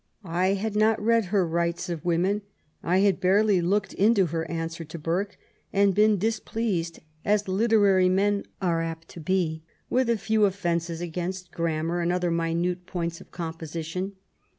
I 0.23 0.53
had 0.55 0.75
not 0.75 0.99
read 0.99 1.25
her 1.25 1.45
Rights 1.47 1.87
of 1.87 2.03
Women, 2.03 2.41
I 2.81 3.01
had 3.01 3.19
barely 3.21 3.61
looked 3.61 3.93
into 3.93 4.25
her 4.25 4.49
answer 4.49 4.83
to 4.83 4.97
Burke, 4.97 5.37
and 5.71 5.93
been 5.93 6.17
displeased, 6.17 7.01
as 7.23 7.47
literary 7.47 8.09
men 8.09 8.45
are 8.63 8.81
apt 8.81 9.09
to 9.09 9.19
be 9.19 9.61
with 9.91 10.09
a 10.09 10.17
few 10.17 10.45
offences 10.45 11.01
against 11.01 11.51
grammar 11.51 12.01
and 12.01 12.11
other 12.11 12.31
minute 12.31 12.87
points 12.87 13.21
of 13.21 13.29
composition. 13.29 14.13